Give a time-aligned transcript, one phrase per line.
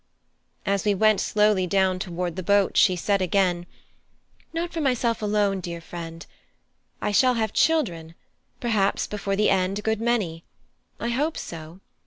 [0.65, 3.67] As we went slowly down toward the boats she said again:
[4.51, 6.25] "Not for myself alone, dear friend;
[7.03, 8.15] I shall have children;
[8.59, 10.43] perhaps before the end a good many;
[10.99, 11.81] I hope so.